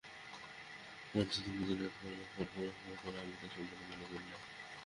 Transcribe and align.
মন্মথ, 1.11 1.31
তুমি 1.35 1.63
দিনরাত 1.67 1.93
কর্মফল 1.99 2.45
কর্মফল 2.55 2.95
করো 3.01 3.17
আমি 3.23 3.33
তা 3.39 3.47
সম্পূর্ণ 3.53 3.91
মানি 3.91 4.17
না। 4.23 4.37